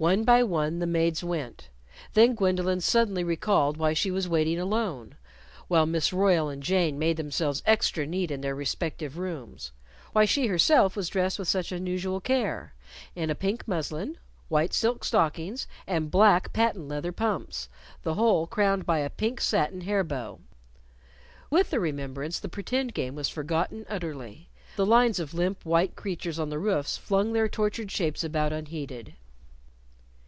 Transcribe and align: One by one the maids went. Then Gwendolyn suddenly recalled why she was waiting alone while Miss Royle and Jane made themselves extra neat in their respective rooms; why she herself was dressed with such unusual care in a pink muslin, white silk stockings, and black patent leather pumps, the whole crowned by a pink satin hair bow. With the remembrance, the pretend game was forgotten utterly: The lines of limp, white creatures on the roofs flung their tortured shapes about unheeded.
One 0.00 0.22
by 0.22 0.44
one 0.44 0.78
the 0.78 0.86
maids 0.86 1.24
went. 1.24 1.70
Then 2.14 2.36
Gwendolyn 2.36 2.80
suddenly 2.80 3.24
recalled 3.24 3.76
why 3.78 3.94
she 3.94 4.12
was 4.12 4.28
waiting 4.28 4.56
alone 4.60 5.16
while 5.66 5.86
Miss 5.86 6.12
Royle 6.12 6.48
and 6.48 6.62
Jane 6.62 7.00
made 7.00 7.16
themselves 7.16 7.64
extra 7.66 8.06
neat 8.06 8.30
in 8.30 8.40
their 8.40 8.54
respective 8.54 9.18
rooms; 9.18 9.72
why 10.12 10.24
she 10.24 10.46
herself 10.46 10.94
was 10.94 11.08
dressed 11.08 11.36
with 11.36 11.48
such 11.48 11.72
unusual 11.72 12.20
care 12.20 12.74
in 13.16 13.28
a 13.28 13.34
pink 13.34 13.66
muslin, 13.66 14.16
white 14.46 14.72
silk 14.72 15.02
stockings, 15.02 15.66
and 15.84 16.12
black 16.12 16.52
patent 16.52 16.86
leather 16.86 17.10
pumps, 17.10 17.68
the 18.04 18.14
whole 18.14 18.46
crowned 18.46 18.86
by 18.86 19.00
a 19.00 19.10
pink 19.10 19.40
satin 19.40 19.80
hair 19.80 20.04
bow. 20.04 20.38
With 21.50 21.70
the 21.70 21.80
remembrance, 21.80 22.38
the 22.38 22.48
pretend 22.48 22.94
game 22.94 23.16
was 23.16 23.28
forgotten 23.28 23.84
utterly: 23.88 24.48
The 24.76 24.86
lines 24.86 25.18
of 25.18 25.34
limp, 25.34 25.64
white 25.66 25.96
creatures 25.96 26.38
on 26.38 26.50
the 26.50 26.60
roofs 26.60 26.96
flung 26.96 27.32
their 27.32 27.48
tortured 27.48 27.90
shapes 27.90 28.22
about 28.22 28.52
unheeded. 28.52 29.14